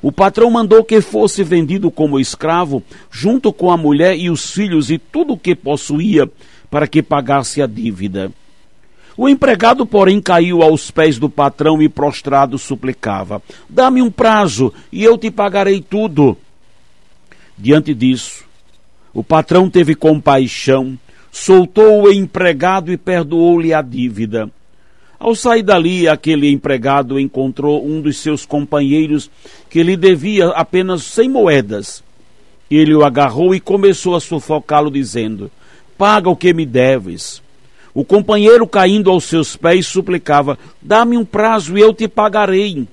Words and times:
o 0.00 0.12
patrão 0.12 0.50
mandou 0.50 0.84
que 0.84 1.00
fosse 1.00 1.42
vendido 1.42 1.90
como 1.90 2.20
escravo, 2.20 2.82
junto 3.10 3.52
com 3.52 3.70
a 3.70 3.76
mulher 3.76 4.16
e 4.16 4.30
os 4.30 4.50
filhos 4.50 4.90
e 4.90 4.98
tudo 4.98 5.32
o 5.32 5.38
que 5.38 5.54
possuía, 5.54 6.30
para 6.70 6.86
que 6.86 7.02
pagasse 7.02 7.60
a 7.60 7.66
dívida. 7.66 8.30
O 9.16 9.28
empregado, 9.28 9.84
porém, 9.84 10.20
caiu 10.20 10.62
aos 10.62 10.92
pés 10.92 11.18
do 11.18 11.28
patrão 11.28 11.82
e 11.82 11.88
prostrado 11.88 12.56
suplicava: 12.56 13.42
Dá-me 13.68 14.00
um 14.00 14.10
prazo 14.10 14.72
e 14.92 15.02
eu 15.02 15.18
te 15.18 15.28
pagarei 15.28 15.80
tudo. 15.80 16.36
Diante 17.56 17.92
disso, 17.92 18.44
o 19.12 19.24
patrão 19.24 19.68
teve 19.68 19.96
compaixão, 19.96 20.96
soltou 21.32 22.04
o 22.04 22.12
empregado 22.12 22.92
e 22.92 22.96
perdoou-lhe 22.96 23.74
a 23.74 23.82
dívida. 23.82 24.48
Ao 25.18 25.34
sair 25.34 25.62
dali, 25.62 26.06
aquele 26.06 26.48
empregado 26.50 27.18
encontrou 27.18 27.84
um 27.84 28.00
dos 28.00 28.18
seus 28.18 28.46
companheiros 28.46 29.28
que 29.68 29.82
lhe 29.82 29.96
devia 29.96 30.48
apenas 30.50 31.02
cem 31.02 31.28
moedas. 31.28 32.04
Ele 32.70 32.94
o 32.94 33.04
agarrou 33.04 33.54
e 33.54 33.60
começou 33.60 34.14
a 34.14 34.20
sufocá-lo, 34.20 34.90
dizendo: 34.90 35.50
Paga 35.96 36.30
o 36.30 36.36
que 36.36 36.52
me 36.52 36.64
deves. 36.64 37.42
O 37.92 38.04
companheiro, 38.04 38.66
caindo 38.66 39.10
aos 39.10 39.24
seus 39.24 39.56
pés, 39.56 39.86
suplicava: 39.86 40.56
Dá-me 40.80 41.16
um 41.16 41.24
prazo 41.24 41.76
e 41.76 41.80
eu 41.80 41.92
te 41.92 42.06
pagarei. 42.06 42.86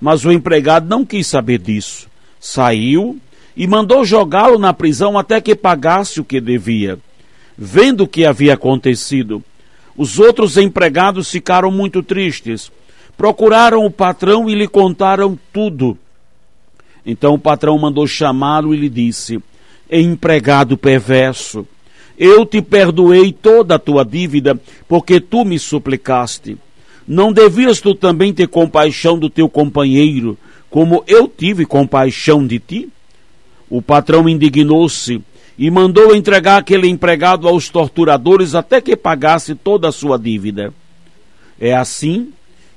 Mas 0.00 0.24
o 0.24 0.32
empregado 0.32 0.88
não 0.88 1.04
quis 1.04 1.26
saber 1.26 1.58
disso. 1.58 2.08
Saiu 2.40 3.18
e 3.54 3.66
mandou 3.66 4.04
jogá-lo 4.04 4.58
na 4.58 4.72
prisão 4.72 5.18
até 5.18 5.40
que 5.40 5.54
pagasse 5.54 6.20
o 6.20 6.24
que 6.24 6.40
devia. 6.40 6.98
Vendo 7.56 8.04
o 8.04 8.08
que 8.08 8.24
havia 8.24 8.54
acontecido, 8.54 9.42
os 9.96 10.18
outros 10.18 10.56
empregados 10.56 11.30
ficaram 11.30 11.70
muito 11.70 12.02
tristes. 12.02 12.70
Procuraram 13.16 13.84
o 13.84 13.90
patrão 13.90 14.48
e 14.48 14.54
lhe 14.54 14.68
contaram 14.68 15.38
tudo. 15.52 15.96
Então 17.04 17.34
o 17.34 17.38
patrão 17.38 17.78
mandou 17.78 18.06
chamá-lo 18.06 18.74
e 18.74 18.78
lhe 18.78 18.88
disse: 18.88 19.40
Empregado 19.90 20.76
perverso, 20.76 21.66
eu 22.18 22.44
te 22.44 22.60
perdoei 22.60 23.32
toda 23.32 23.76
a 23.76 23.78
tua 23.78 24.04
dívida, 24.04 24.60
porque 24.88 25.20
tu 25.20 25.44
me 25.44 25.58
suplicaste. 25.58 26.58
Não 27.06 27.32
devias 27.32 27.80
tu 27.80 27.94
também 27.94 28.34
ter 28.34 28.48
compaixão 28.48 29.18
do 29.18 29.30
teu 29.30 29.48
companheiro, 29.48 30.36
como 30.68 31.04
eu 31.06 31.28
tive 31.28 31.64
compaixão 31.64 32.46
de 32.46 32.58
ti? 32.58 32.88
O 33.70 33.80
patrão 33.80 34.28
indignou-se 34.28 35.22
e 35.58 35.70
mandou 35.70 36.14
entregar 36.14 36.58
aquele 36.58 36.88
empregado 36.88 37.48
aos 37.48 37.68
torturadores 37.68 38.54
até 38.54 38.80
que 38.80 38.96
pagasse 38.96 39.54
toda 39.54 39.88
a 39.88 39.92
sua 39.92 40.18
dívida. 40.18 40.72
É 41.58 41.74
assim 41.74 42.32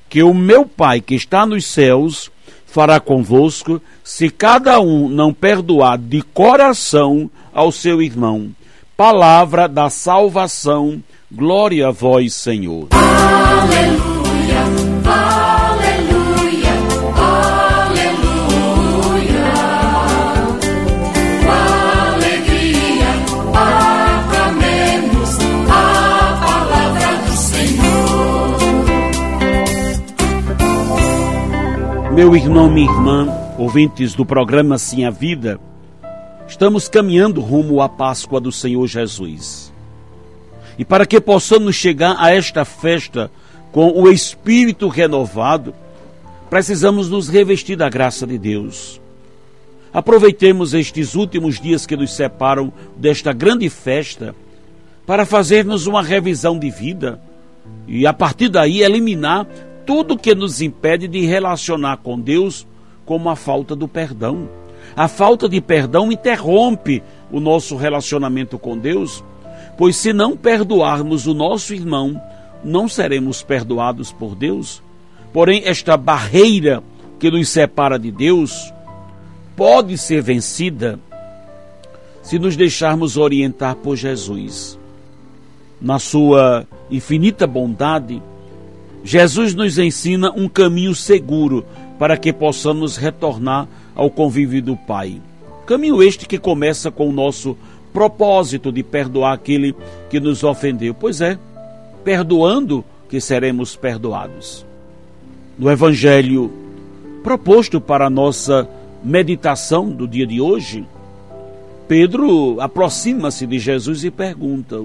que 0.09 0.23
o 0.23 0.33
meu 0.33 0.65
Pai 0.65 1.01
que 1.01 1.15
está 1.15 1.45
nos 1.45 1.65
céus 1.65 2.31
fará 2.65 2.99
convosco, 2.99 3.81
se 4.03 4.29
cada 4.29 4.79
um 4.79 5.09
não 5.09 5.33
perdoar 5.33 5.97
de 5.97 6.21
coração 6.21 7.29
ao 7.53 7.71
seu 7.71 8.01
irmão. 8.01 8.51
Palavra 8.95 9.67
da 9.67 9.89
salvação, 9.89 11.01
glória 11.31 11.87
a 11.87 11.91
vós, 11.91 12.33
Senhor. 12.33 12.87
Aleluia. 12.91 14.08
Meu 32.19 32.35
irmão, 32.35 32.69
minha 32.69 32.91
irmã, 32.91 33.33
ouvintes 33.57 34.13
do 34.13 34.25
programa 34.25 34.77
Sim 34.77 35.05
a 35.05 35.09
Vida, 35.09 35.57
estamos 36.45 36.89
caminhando 36.89 37.39
rumo 37.39 37.81
à 37.81 37.87
Páscoa 37.87 38.41
do 38.41 38.51
Senhor 38.51 38.85
Jesus. 38.87 39.71
E 40.77 40.83
para 40.83 41.05
que 41.05 41.21
possamos 41.21 41.77
chegar 41.77 42.17
a 42.19 42.35
esta 42.35 42.65
festa 42.65 43.31
com 43.71 43.93
o 43.93 44.11
espírito 44.11 44.89
renovado, 44.89 45.73
precisamos 46.49 47.09
nos 47.09 47.29
revestir 47.29 47.77
da 47.77 47.87
graça 47.87 48.27
de 48.27 48.37
Deus. 48.37 48.99
Aproveitemos 49.93 50.73
estes 50.73 51.15
últimos 51.15 51.57
dias 51.57 51.85
que 51.85 51.95
nos 51.95 52.13
separam 52.13 52.69
desta 52.97 53.31
grande 53.31 53.69
festa 53.69 54.35
para 55.07 55.25
fazermos 55.25 55.87
uma 55.87 56.03
revisão 56.03 56.59
de 56.59 56.69
vida 56.69 57.17
e, 57.87 58.05
a 58.05 58.11
partir 58.11 58.49
daí, 58.49 58.81
eliminar 58.81 59.47
tudo 59.89 60.15
que 60.15 60.35
nos 60.35 60.61
impede 60.61 61.07
de 61.07 61.25
relacionar 61.25 61.97
com 61.97 62.19
Deus, 62.19 62.67
como 63.07 63.27
a 63.27 63.35
falta 63.35 63.75
do 63.75 63.87
perdão. 63.87 64.47
A 64.95 65.07
falta 65.07 65.49
de 65.49 65.59
perdão 65.59 66.11
interrompe 66.11 67.01
o 67.31 67.39
nosso 67.39 67.75
relacionamento 67.75 68.59
com 68.59 68.77
Deus, 68.77 69.23
pois 69.79 69.95
se 69.95 70.13
não 70.13 70.37
perdoarmos 70.37 71.25
o 71.25 71.33
nosso 71.33 71.73
irmão, 71.73 72.21
não 72.63 72.87
seremos 72.87 73.41
perdoados 73.41 74.11
por 74.11 74.35
Deus. 74.35 74.79
Porém, 75.33 75.63
esta 75.65 75.97
barreira 75.97 76.83
que 77.17 77.31
nos 77.31 77.49
separa 77.49 77.97
de 77.97 78.11
Deus 78.11 78.71
pode 79.55 79.97
ser 79.97 80.21
vencida 80.21 80.99
se 82.21 82.37
nos 82.37 82.55
deixarmos 82.55 83.17
orientar 83.17 83.73
por 83.77 83.95
Jesus. 83.95 84.77
Na 85.81 85.97
sua 85.97 86.67
infinita 86.91 87.47
bondade, 87.47 88.21
Jesus 89.03 89.55
nos 89.55 89.77
ensina 89.77 90.31
um 90.31 90.47
caminho 90.47 90.93
seguro 90.93 91.65
para 91.97 92.17
que 92.17 92.33
possamos 92.33 92.97
retornar 92.97 93.67
ao 93.95 94.09
convívio 94.09 94.61
do 94.61 94.75
Pai. 94.75 95.21
Caminho 95.65 96.01
este 96.01 96.27
que 96.27 96.37
começa 96.37 96.89
com 96.89 97.09
o 97.09 97.13
nosso 97.13 97.57
propósito 97.93 98.71
de 98.71 98.83
perdoar 98.83 99.33
aquele 99.33 99.75
que 100.09 100.19
nos 100.19 100.43
ofendeu. 100.43 100.93
Pois 100.93 101.21
é, 101.21 101.37
perdoando 102.03 102.83
que 103.09 103.19
seremos 103.19 103.75
perdoados. 103.75 104.65
No 105.57 105.69
Evangelho 105.69 106.51
proposto 107.23 107.81
para 107.81 108.07
a 108.07 108.09
nossa 108.09 108.67
meditação 109.03 109.89
do 109.89 110.07
dia 110.07 110.25
de 110.25 110.39
hoje, 110.39 110.85
Pedro 111.87 112.61
aproxima-se 112.61 113.45
de 113.45 113.59
Jesus 113.59 114.03
e 114.03 114.11
pergunta: 114.11 114.81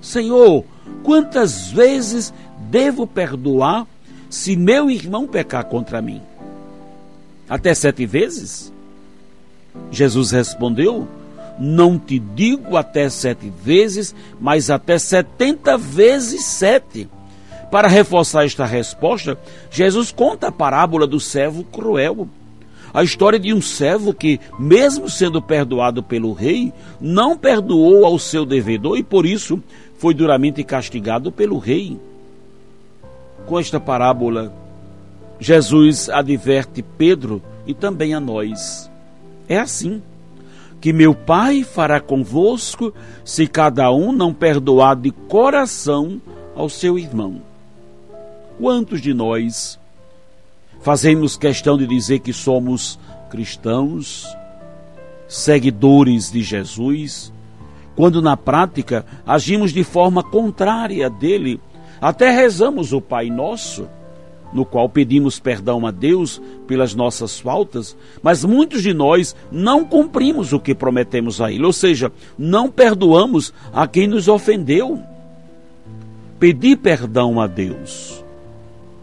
Senhor, 0.00 0.64
quantas 1.02 1.70
vezes 1.70 2.32
devo 2.70 3.06
perdoar 3.06 3.86
se 4.28 4.56
meu 4.56 4.90
irmão 4.90 5.26
pecar 5.26 5.64
contra 5.64 6.02
mim? 6.02 6.20
Até 7.48 7.72
sete 7.74 8.04
vezes? 8.04 8.72
Jesus 9.90 10.30
respondeu: 10.30 11.08
Não 11.58 11.98
te 11.98 12.18
digo 12.18 12.76
até 12.76 13.08
sete 13.08 13.50
vezes, 13.62 14.14
mas 14.40 14.70
até 14.70 14.98
setenta 14.98 15.78
vezes 15.78 16.44
sete. 16.44 17.08
Para 17.70 17.88
reforçar 17.88 18.44
esta 18.44 18.64
resposta, 18.64 19.38
Jesus 19.70 20.10
conta 20.10 20.48
a 20.48 20.52
parábola 20.52 21.06
do 21.06 21.20
servo 21.20 21.64
cruel. 21.64 22.28
A 22.92 23.04
história 23.04 23.38
de 23.38 23.52
um 23.52 23.60
servo 23.60 24.14
que, 24.14 24.40
mesmo 24.58 25.10
sendo 25.10 25.42
perdoado 25.42 26.02
pelo 26.02 26.32
rei, 26.32 26.72
não 26.98 27.36
perdoou 27.36 28.06
ao 28.06 28.18
seu 28.18 28.46
devedor 28.46 28.96
e 28.96 29.02
por 29.02 29.26
isso 29.26 29.62
foi 29.98 30.14
duramente 30.14 30.64
castigado 30.64 31.30
pelo 31.30 31.58
rei. 31.58 31.98
Com 33.46 33.58
esta 33.58 33.78
parábola, 33.78 34.52
Jesus 35.38 36.08
adverte 36.08 36.82
Pedro 36.82 37.42
e 37.66 37.74
também 37.74 38.14
a 38.14 38.20
nós. 38.20 38.90
É 39.48 39.58
assim 39.58 40.00
que 40.80 40.92
meu 40.92 41.14
Pai 41.14 41.64
fará 41.64 42.00
convosco 42.00 42.94
se 43.24 43.46
cada 43.46 43.90
um 43.92 44.12
não 44.12 44.32
perdoar 44.32 44.94
de 44.94 45.10
coração 45.10 46.20
ao 46.54 46.68
seu 46.68 46.98
irmão. 46.98 47.42
Quantos 48.58 49.00
de 49.00 49.12
nós 49.12 49.78
fazemos 50.80 51.36
questão 51.36 51.76
de 51.76 51.86
dizer 51.86 52.20
que 52.20 52.32
somos 52.32 52.98
cristãos, 53.30 54.26
seguidores 55.26 56.30
de 56.30 56.42
Jesus, 56.42 57.32
quando 57.98 58.22
na 58.22 58.36
prática 58.36 59.04
agimos 59.26 59.72
de 59.72 59.82
forma 59.82 60.22
contrária 60.22 61.10
dele, 61.10 61.60
até 62.00 62.30
rezamos 62.30 62.92
o 62.92 63.00
Pai 63.00 63.28
Nosso, 63.28 63.88
no 64.52 64.64
qual 64.64 64.88
pedimos 64.88 65.40
perdão 65.40 65.84
a 65.84 65.90
Deus 65.90 66.40
pelas 66.68 66.94
nossas 66.94 67.40
faltas, 67.40 67.96
mas 68.22 68.44
muitos 68.44 68.84
de 68.84 68.94
nós 68.94 69.34
não 69.50 69.84
cumprimos 69.84 70.52
o 70.52 70.60
que 70.60 70.76
prometemos 70.76 71.40
a 71.40 71.50
Ele, 71.50 71.64
ou 71.64 71.72
seja, 71.72 72.12
não 72.38 72.70
perdoamos 72.70 73.52
a 73.72 73.84
quem 73.88 74.06
nos 74.06 74.28
ofendeu. 74.28 75.02
Pedir 76.38 76.76
perdão 76.76 77.40
a 77.40 77.48
Deus, 77.48 78.24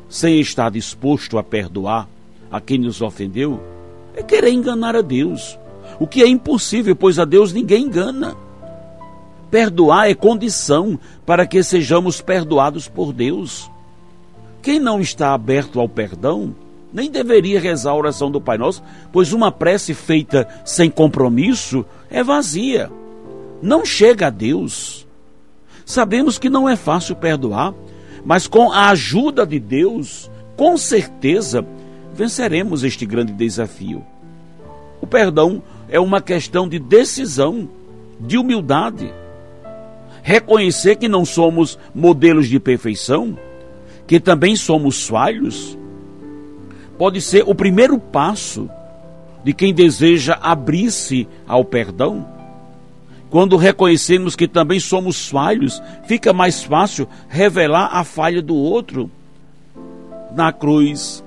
sem 0.08 0.40
estar 0.40 0.72
disposto 0.72 1.38
a 1.38 1.44
perdoar 1.44 2.08
a 2.50 2.62
quem 2.62 2.78
nos 2.78 3.02
ofendeu, 3.02 3.60
é 4.16 4.24
querer 4.24 4.54
enganar 4.54 4.96
a 4.96 5.02
Deus, 5.02 5.60
o 6.00 6.08
que 6.08 6.24
é 6.24 6.28
impossível, 6.30 6.96
pois 6.96 7.20
a 7.20 7.26
Deus 7.26 7.52
ninguém 7.52 7.84
engana. 7.84 8.45
Perdoar 9.50 10.10
é 10.10 10.14
condição 10.14 11.00
para 11.26 11.46
que 11.46 11.62
sejamos 11.64 12.22
perdoados 12.22 12.88
por 12.88 13.14
Deus. 13.14 13.70
Quem 14.62 14.80
não 14.80 15.00
está 15.00 15.34
aberto 15.34 15.80
ao 15.80 15.88
perdão, 15.88 16.56
nem 16.92 17.12
deveria 17.12 17.60
rezar 17.60 17.92
a 17.92 17.96
oração 17.96 18.32
do 18.32 18.42
Pai 18.42 18.58
Nosso, 18.58 18.82
pois 19.12 19.34
uma 19.34 19.52
prece 19.52 19.94
feita 19.94 20.48
sem 20.64 20.90
compromisso 20.90 21.86
é 22.10 22.24
vazia. 22.24 22.92
Não 23.62 23.86
chega 23.86 24.28
a 24.28 24.30
Deus. 24.30 25.06
Sabemos 25.86 26.40
que 26.40 26.50
não 26.50 26.68
é 26.68 26.76
fácil 26.76 27.16
perdoar, 27.16 27.74
mas 28.26 28.48
com 28.48 28.72
a 28.72 28.90
ajuda 28.90 29.46
de 29.46 29.60
Deus, 29.60 30.32
com 30.58 30.78
certeza, 30.78 31.66
venceremos 32.14 32.84
este 32.84 33.06
grande 33.06 33.34
desafio. 33.34 34.04
O 35.02 35.06
perdão 35.06 35.62
é 35.90 36.00
uma 36.00 36.22
questão 36.22 36.68
de 36.68 36.80
decisão, 36.80 37.70
de 38.20 38.38
humildade. 38.38 39.14
Reconhecer 40.28 40.96
que 40.96 41.08
não 41.08 41.24
somos 41.24 41.78
modelos 41.94 42.48
de 42.48 42.60
perfeição, 42.60 43.38
que 44.08 44.20
também 44.20 44.56
somos 44.56 45.06
falhos, 45.08 45.78
pode 46.98 47.22
ser 47.22 47.44
o 47.46 47.54
primeiro 47.54 48.00
passo 48.00 48.68
de 49.44 49.54
quem 49.54 49.72
deseja 49.72 50.36
abrir-se 50.42 51.28
ao 51.48 51.64
perdão. 51.64 52.26
Quando 53.30 53.56
reconhecemos 53.56 54.36
que 54.36 54.48
também 54.48 54.80
somos 54.80 55.30
falhos, 55.30 55.80
fica 56.08 56.34
mais 56.34 56.64
fácil 56.64 57.08
revelar 57.30 57.92
a 57.94 58.04
falha 58.04 58.42
do 58.42 58.56
outro. 58.56 59.12
Na 60.36 60.52
cruz, 60.52 61.24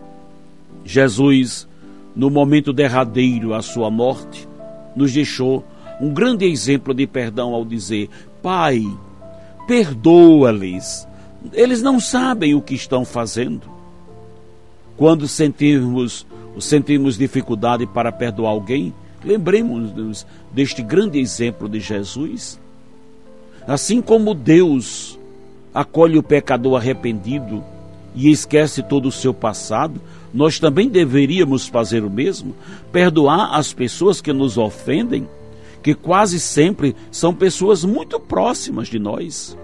Jesus, 0.84 1.68
no 2.16 2.28
momento 2.30 2.72
derradeiro 2.72 3.54
à 3.54 3.62
sua 3.62 3.92
morte, 3.92 4.48
nos 4.96 5.12
deixou 5.12 5.64
um 6.00 6.12
grande 6.12 6.46
exemplo 6.46 6.94
de 6.94 7.06
perdão 7.06 7.54
ao 7.54 7.64
dizer: 7.64 8.08
Pai, 8.42 8.84
perdoa-lhes, 9.66 11.06
eles 11.52 11.82
não 11.82 12.00
sabem 12.00 12.54
o 12.54 12.62
que 12.62 12.74
estão 12.74 13.04
fazendo. 13.04 13.62
Quando 14.96 15.28
sentirmos, 15.28 16.26
sentimos 16.60 17.16
dificuldade 17.16 17.86
para 17.86 18.10
perdoar 18.10 18.50
alguém, 18.50 18.92
lembremos-nos 19.24 20.26
deste 20.52 20.82
grande 20.82 21.18
exemplo 21.18 21.68
de 21.68 21.80
Jesus. 21.80 22.58
Assim 23.66 24.00
como 24.00 24.34
Deus 24.34 25.18
acolhe 25.74 26.18
o 26.18 26.22
pecador 26.22 26.76
arrependido 26.76 27.62
e 28.14 28.30
esquece 28.30 28.82
todo 28.82 29.06
o 29.06 29.12
seu 29.12 29.32
passado, 29.32 30.00
nós 30.32 30.58
também 30.58 30.88
deveríamos 30.88 31.66
fazer 31.66 32.02
o 32.04 32.10
mesmo, 32.10 32.54
perdoar 32.90 33.54
as 33.54 33.72
pessoas 33.72 34.20
que 34.20 34.32
nos 34.32 34.58
ofendem, 34.58 35.28
que 35.88 35.94
quase 35.94 36.38
sempre 36.38 36.94
são 37.10 37.32
pessoas 37.32 37.82
muito 37.82 38.20
próximas 38.20 38.88
de 38.88 38.98
nós. 38.98 39.56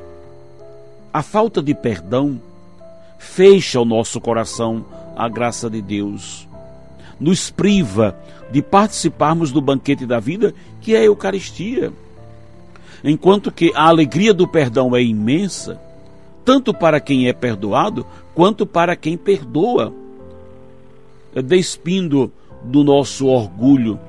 A 1.13 1.23
falta 1.23 1.63
de 1.63 1.75
perdão 1.75 2.41
fecha 3.19 3.79
o 3.79 3.85
nosso 3.85 4.19
coração 4.23 4.87
à 5.15 5.29
graça 5.29 5.69
de 5.69 5.83
Deus, 5.83 6.49
nos 7.21 7.51
priva 7.51 8.19
de 8.51 8.63
participarmos 8.63 9.53
do 9.53 9.61
banquete 9.61 10.07
da 10.07 10.19
vida, 10.19 10.55
que 10.81 10.97
é 10.97 11.01
a 11.01 11.05
Eucaristia. 11.05 11.93
Enquanto 13.05 13.53
que 13.53 13.71
a 13.75 13.87
alegria 13.87 14.33
do 14.33 14.49
perdão 14.49 14.97
é 14.97 15.03
imensa, 15.03 15.79
tanto 16.43 16.73
para 16.73 17.01
quem 17.01 17.29
é 17.29 17.35
perdoado 17.35 18.07
quanto 18.35 18.65
para 18.65 18.97
quem 18.97 19.19
perdoa, 19.19 19.93
despindo 21.45 22.33
do 22.65 22.83
nosso 22.83 23.27
orgulho 23.27 24.01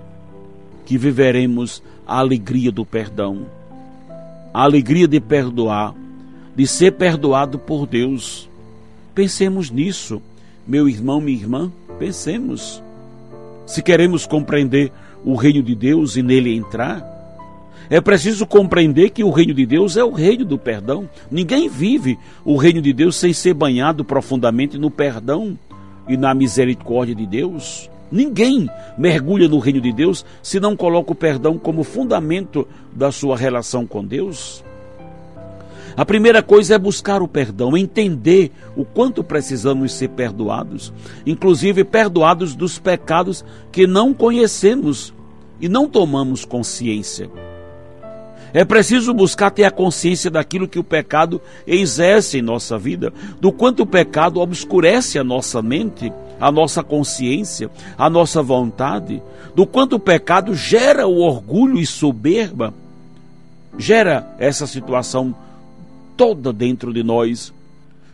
que 0.85 0.97
viveremos 0.97 1.81
a 2.06 2.19
alegria 2.19 2.72
do 2.72 2.86
perdão, 2.86 3.46
a 4.54 4.63
alegria 4.63 5.07
de 5.07 5.19
perdoar 5.19 5.94
de 6.56 6.66
ser 6.66 6.94
perdoado 6.94 7.60
por 7.60 7.86
Deus. 7.86 8.50
Pensemos 9.13 9.69
nisso, 9.69 10.22
meu 10.66 10.88
irmão, 10.88 11.19
minha 11.19 11.38
irmã, 11.38 11.72
pensemos. 12.00 12.81
Se 13.66 13.84
queremos 13.84 14.25
compreender 14.25 14.92
o 15.24 15.36
reino 15.36 15.62
de 15.62 15.75
Deus 15.75 16.16
e 16.16 16.24
nele 16.24 16.56
entrar, 16.56 17.04
é 17.90 18.00
preciso 18.00 18.48
compreender 18.48 19.10
que 19.10 19.24
o 19.24 19.30
reino 19.30 19.54
de 19.54 19.66
Deus 19.66 19.97
é 19.97 20.04
o 20.04 20.12
reino 20.12 20.45
do 20.45 20.57
perdão. 20.57 21.09
Ninguém 21.30 21.68
vive 21.68 22.18
o 22.44 22.56
reino 22.56 22.81
de 22.81 22.94
Deus 22.94 23.16
sem 23.16 23.33
ser 23.33 23.54
banhado 23.54 24.04
profundamente 24.04 24.78
no 24.78 24.90
perdão 24.90 25.57
e 26.07 26.16
na 26.16 26.33
misericórdia 26.33 27.14
de 27.14 27.26
Deus. 27.26 27.90
Ninguém 28.12 28.69
mergulha 28.97 29.47
no 29.47 29.59
reino 29.59 29.81
de 29.81 29.92
Deus 29.92 30.26
se 30.42 30.59
não 30.59 30.76
coloca 30.76 31.12
o 31.12 31.16
perdão 31.16 31.57
como 31.57 31.83
fundamento 31.83 32.68
da 32.94 33.12
sua 33.12 33.35
relação 33.35 33.85
com 33.85 34.06
Deus. 34.06 34.64
A 35.97 36.06
primeira 36.06 36.44
coisa 36.44 36.76
é 36.76 36.78
buscar 36.78 37.21
o 37.21 37.28
perdão, 37.28 37.78
entender 37.78 38.52
o 38.76 38.83
quanto 38.83 39.24
precisamos 39.24 39.94
ser 39.94 40.09
perdoados, 40.09 40.92
inclusive 41.26 41.85
perdoados 41.85 42.54
dos 42.54 42.78
pecados 42.78 43.45
que 43.71 43.88
não 43.88 44.14
conhecemos 44.14 45.14
e 45.59 45.69
não 45.69 45.88
tomamos 45.88 46.44
consciência. 46.44 47.30
É 48.56 48.64
preciso 48.64 49.14
buscar 49.14 49.52
ter 49.52 49.66
a 49.66 49.69
consciência 49.69 50.31
daquilo 50.31 50.66
que 50.66 50.80
o 50.80 50.83
pecado 50.83 51.42
exerce 51.68 52.38
em 52.38 52.42
nossa 52.42 52.78
vida, 52.78 53.12
do 53.38 53.52
quanto 53.52 53.83
o 53.83 53.85
pecado 53.85 54.40
obscurece 54.40 55.19
a 55.19 55.26
nossa 55.26 55.62
mente, 55.62 56.09
a 56.40 56.50
nossa 56.50 56.81
consciência, 56.81 57.69
a 57.97 58.09
nossa 58.09 58.42
vontade, 58.42 59.21
do 59.54 59.68
quanto 59.68 59.97
o 59.97 60.00
pecado 60.00 60.56
gera 60.56 61.06
o 61.06 61.18
orgulho 61.18 61.78
e 61.78 61.85
soberba, 61.85 62.74
gera 63.78 64.33
essa 64.40 64.66
situação 64.66 65.35
toda 66.16 66.54
dentro 66.54 66.94
de 66.94 67.04
nós 67.04 67.54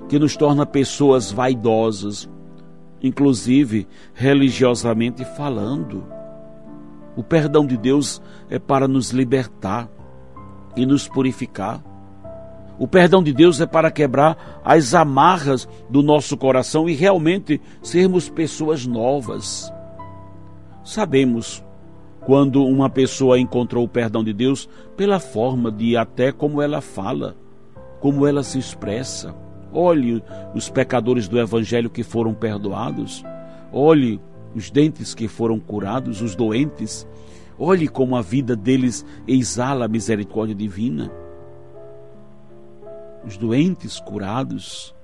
que 0.10 0.18
nos 0.18 0.36
torna 0.36 0.66
pessoas 0.66 1.32
vaidosas, 1.32 2.28
inclusive 3.00 3.86
religiosamente 4.16 5.24
falando. 5.24 6.04
O 7.16 7.22
perdão 7.22 7.64
de 7.64 7.78
Deus 7.78 8.20
é 8.50 8.58
para 8.58 8.88
nos 8.88 9.12
libertar 9.12 9.88
e 10.76 10.86
nos 10.86 11.08
purificar. 11.08 11.82
O 12.80 12.88
perdão 12.88 13.22
de 13.22 13.32
Deus 13.32 13.62
é 13.62 13.66
para 13.66 13.92
quebrar 13.92 14.62
as 14.64 14.94
amarras 14.94 15.68
do 15.90 16.02
nosso 16.02 16.36
coração 16.36 16.90
e 16.90 16.94
realmente 16.94 17.62
sermos 17.82 18.30
pessoas 18.30 18.86
novas. 18.88 19.72
Sabemos 20.84 21.64
quando 22.26 22.66
uma 22.66 22.90
pessoa 22.90 23.40
encontrou 23.40 23.84
o 23.84 23.90
perdão 23.90 24.24
de 24.24 24.34
Deus 24.34 24.68
pela 24.98 25.20
forma 25.20 25.72
de 25.72 25.96
até 25.96 26.32
como 26.32 26.62
ela 26.62 26.82
fala 26.82 27.36
como 28.02 28.26
ela 28.28 28.44
se 28.44 28.58
expressa. 28.58 29.34
Olhe 29.72 30.22
os 30.54 30.70
pecadores 30.70 31.30
do 31.30 31.40
Evangelho 31.40 31.90
que 31.90 32.04
foram 32.04 32.34
perdoados. 32.34 33.24
Olhe 33.72 34.20
os 34.54 34.70
dentes 34.70 35.14
que 35.14 35.30
foram 35.30 35.60
curados, 35.60 36.22
os 36.22 36.36
doentes. 36.36 37.08
Olhe 37.64 37.88
como 37.88 38.16
a 38.16 38.24
vida 38.24 38.56
deles 38.56 39.06
exala 39.28 39.86
a 39.86 39.88
misericórdia 39.88 40.56
divina. 40.56 41.12
Os 43.24 43.38
doentes 43.38 44.00
curados, 44.00 44.96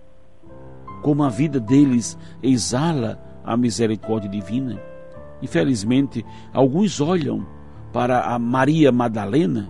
como 1.03 1.23
a 1.23 1.29
vida 1.29 1.59
deles 1.59 2.17
exala 2.41 3.21
a 3.45 3.55
misericórdia 3.55 4.27
divina. 4.27 4.81
Infelizmente, 5.39 6.25
alguns 6.51 6.99
olham 6.99 7.45
para 7.93 8.21
a 8.21 8.39
Maria 8.39 8.91
Madalena 8.91 9.69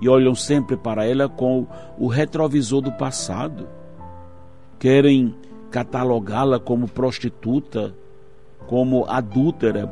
e 0.00 0.08
olham 0.08 0.34
sempre 0.34 0.74
para 0.74 1.04
ela 1.04 1.28
com 1.28 1.66
o 1.98 2.06
retrovisor 2.06 2.80
do 2.80 2.92
passado. 2.92 3.68
Querem 4.78 5.36
catalogá-la 5.70 6.58
como 6.58 6.88
prostituta, 6.88 7.94
como 8.66 9.04
adúltera, 9.06 9.86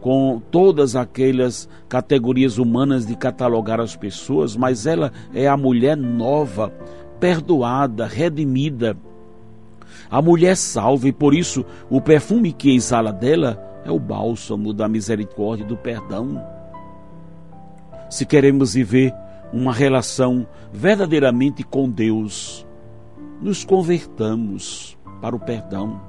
com 0.00 0.40
todas 0.50 0.94
aquelas 0.94 1.68
categorias 1.88 2.58
humanas 2.58 3.06
de 3.06 3.16
catalogar 3.16 3.80
as 3.80 3.96
pessoas, 3.96 4.56
mas 4.56 4.86
ela 4.86 5.12
é 5.34 5.48
a 5.48 5.56
mulher 5.56 5.96
nova, 5.96 6.72
perdoada, 7.18 8.06
redimida, 8.06 8.96
a 10.10 10.22
mulher 10.22 10.56
salva, 10.56 11.08
e 11.08 11.12
por 11.12 11.34
isso 11.34 11.64
o 11.90 12.00
perfume 12.00 12.52
que 12.52 12.74
exala 12.74 13.12
dela 13.12 13.62
é 13.84 13.90
o 13.90 13.98
bálsamo 13.98 14.72
da 14.72 14.88
misericórdia 14.88 15.64
e 15.64 15.66
do 15.66 15.76
perdão. 15.76 16.42
Se 18.08 18.24
queremos 18.24 18.74
viver 18.74 19.12
uma 19.52 19.72
relação 19.72 20.46
verdadeiramente 20.72 21.62
com 21.62 21.90
Deus, 21.90 22.66
nos 23.40 23.64
convertamos 23.64 24.96
para 25.20 25.34
o 25.34 25.40
perdão. 25.40 26.00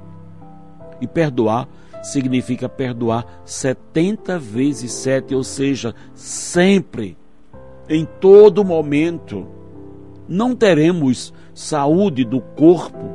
E 1.01 1.07
perdoar 1.07 1.67
significa 2.01 2.69
perdoar 2.69 3.41
70 3.45 4.39
vezes 4.39 4.91
7, 4.91 5.35
ou 5.35 5.43
seja, 5.43 5.93
sempre, 6.13 7.17
em 7.87 8.05
todo 8.19 8.63
momento. 8.63 9.47
Não 10.27 10.55
teremos 10.55 11.33
saúde 11.53 12.23
do 12.23 12.39
corpo, 12.39 13.09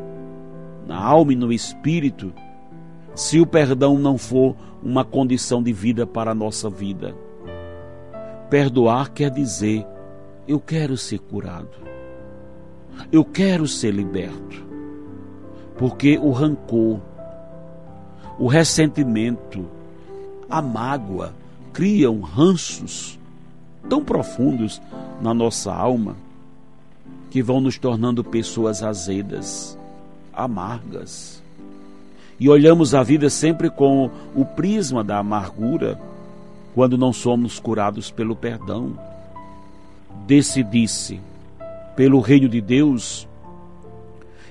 na 0.87 1.03
alma 1.03 1.33
e 1.33 1.37
no 1.37 1.53
espírito, 1.53 2.33
se 3.15 3.41
o 3.41 3.47
perdão 3.47 3.97
não 3.97 4.19
for 4.19 4.57
uma 4.83 5.05
condição 5.05 5.63
de 5.63 5.73
vida 5.73 6.07
para 6.07 6.33
a 6.33 6.35
nossa 6.35 6.69
vida. 6.69 7.15
Perdoar 8.51 9.13
quer 9.13 9.31
dizer: 9.31 9.87
eu 10.47 10.61
quero 10.61 10.97
ser 10.97 11.21
curado, 11.21 11.79
eu 13.11 13.25
quero 13.25 13.67
ser 13.67 13.93
liberto, 13.93 14.67
porque 15.79 16.19
o 16.19 16.31
rancor, 16.31 17.01
o 18.39 18.47
ressentimento, 18.47 19.65
a 20.49 20.61
mágoa 20.61 21.33
criam 21.73 22.21
ranços 22.21 23.19
tão 23.89 24.05
profundos 24.05 24.81
na 25.21 25.35
nossa 25.35 25.73
alma 25.73 26.17
que 27.31 27.43
vão 27.43 27.61
nos 27.61 27.79
tornando 27.79 28.23
pessoas 28.23 28.83
azedas, 28.83 29.77
amargas. 30.33 31.43
E 32.39 32.49
olhamos 32.49 32.95
a 32.95 33.03
vida 33.03 33.29
sempre 33.29 33.71
com 33.71 34.11
o 34.35 34.45
prisma 34.45 35.03
da 35.03 35.19
amargura 35.19 36.01
quando 36.75 36.99
não 36.99 37.13
somos 37.13 37.59
curados 37.59 38.11
pelo 38.11 38.35
perdão. 38.35 38.99
Decidir-se 40.27 41.21
pelo 41.97 42.21
reino 42.21 42.49
de 42.49 42.61
Deus 42.61 43.29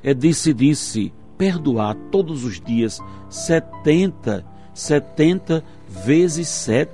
é 0.04 0.14
decidir-se 0.14 1.14
perdoar 1.44 1.94
todos 2.10 2.46
os 2.46 2.62
dias 2.62 3.02
70, 3.30 4.46
70 4.74 5.62
vezes 5.90 6.48
7. 6.48 6.90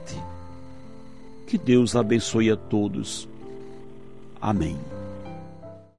Que 1.45 1.55
Deus 1.55 1.95
abençoe 1.95 2.49
a 2.49 2.55
todos. 2.55 3.29
Amém. 4.41 4.75